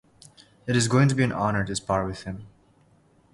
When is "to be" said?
1.09-1.23